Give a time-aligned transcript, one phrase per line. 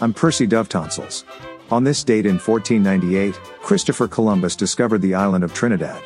[0.00, 1.24] I'm Percy Dove Tonsils.
[1.70, 6.02] On this date in 1498, Christopher Columbus discovered the island of Trinidad.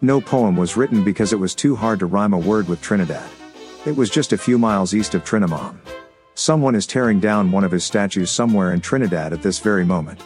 [0.00, 3.28] No poem was written because it was too hard to rhyme a word with Trinidad.
[3.84, 5.78] It was just a few miles east of Trinamon.
[6.34, 10.20] Someone is tearing down one of his statues somewhere in Trinidad at this very moment.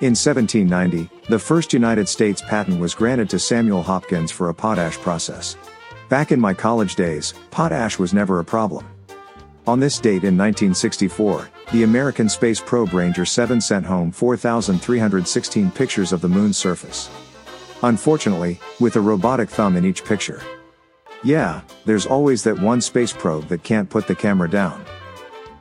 [0.00, 4.96] In 1790, the first United States patent was granted to Samuel Hopkins for a potash
[4.96, 5.54] process.
[6.08, 8.89] Back in my college days, potash was never a problem.
[9.70, 16.12] On this date in 1964, the American space probe Ranger 7 sent home 4,316 pictures
[16.12, 17.08] of the moon's surface.
[17.84, 20.42] Unfortunately, with a robotic thumb in each picture.
[21.22, 24.84] Yeah, there's always that one space probe that can't put the camera down.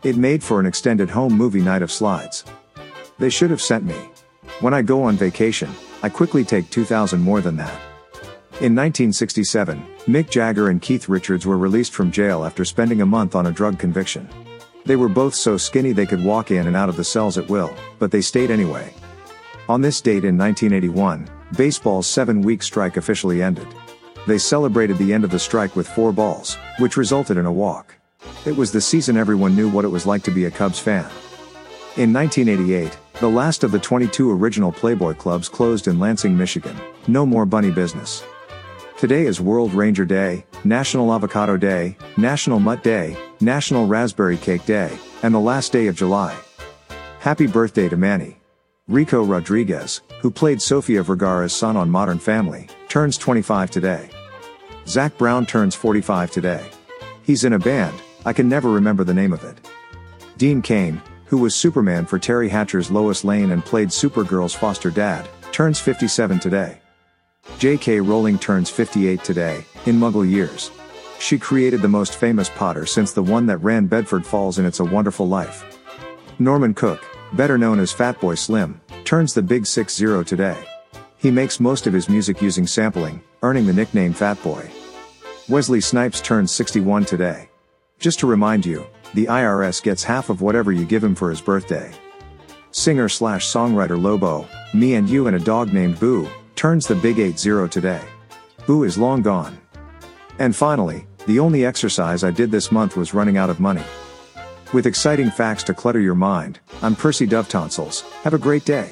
[0.01, 2.45] It made for an extended home movie night of slides.
[3.19, 4.09] They should have sent me.
[4.59, 5.69] When I go on vacation,
[6.01, 7.79] I quickly take 2,000 more than that.
[8.61, 13.33] In 1967, Mick Jagger and Keith Richards were released from jail after spending a month
[13.33, 14.27] on a drug conviction.
[14.83, 17.47] They were both so skinny they could walk in and out of the cells at
[17.47, 18.93] will, but they stayed anyway.
[19.69, 23.66] On this date in 1981, baseball's seven week strike officially ended.
[24.27, 27.95] They celebrated the end of the strike with four balls, which resulted in a walk.
[28.45, 31.09] It was the season everyone knew what it was like to be a Cubs fan.
[31.95, 36.75] In 1988, the last of the 22 original Playboy clubs closed in Lansing, Michigan.
[37.07, 38.21] No more bunny business.
[39.00, 44.91] Today is World Ranger Day, National Avocado Day, National Mutt Day, National Raspberry Cake Day,
[45.23, 46.38] and the last day of July.
[47.22, 48.41] Happy birthday to Manny.
[48.89, 54.09] Rico Rodriguez, who played Sofia Vergara's son on Modern Family, turns 25 today.
[54.86, 56.69] Zac Brown turns 45 today.
[57.23, 59.66] He's in a band, I can never remember the name of it.
[60.36, 65.25] Dean Cain, who was Superman for Teri Hatcher's Lois Lane and played Supergirl's foster dad,
[65.53, 66.81] turns 57 today.
[67.58, 68.00] J.K.
[68.00, 70.72] Rowling turns 58 today, in Muggle years.
[71.19, 74.80] She created the most famous Potter since the one that ran Bedford Falls in It's
[74.80, 75.78] a Wonderful Life.
[76.40, 77.03] Norman Cook,
[77.34, 80.57] better known as Fatboy Slim, turns the Big 6-0 today.
[81.18, 84.69] He makes most of his music using sampling, earning the nickname Fatboy.
[85.50, 87.50] Wesley Snipes turns 61 today.
[88.00, 91.41] Just to remind you, the IRS gets half of whatever you give him for his
[91.41, 91.91] birthday.
[92.72, 96.29] Singer slash songwriter Lobo, me and you and a dog named Boo,
[96.59, 98.02] turns the big 8-0 today.
[98.68, 99.58] Boo is long gone.
[100.40, 103.86] And finally, the only exercise I did this month was running out of money.
[104.74, 108.92] With exciting facts to clutter your mind, I'm Percy Dove Tonsils, have a great day.